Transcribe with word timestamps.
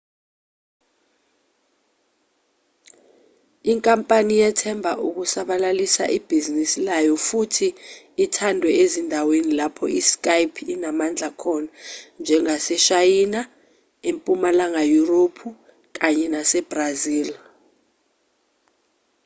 inkampani 3.71 4.33
yethemba 4.43 4.91
ukusabalalisa 5.07 6.03
ibhizinisi 6.17 6.79
layo 6.87 7.15
futhi 7.27 7.67
ithandwe 8.25 8.69
ezindaweni 8.83 9.51
lapho 9.59 9.85
i-skype 9.99 10.57
inamandla 10.75 11.29
khona 11.41 11.69
njengaseshayina 12.21 13.41
empumalanga 14.09 14.83
yurophu 14.93 15.47
kanye 15.97 16.25
nasebrazil 16.33 17.29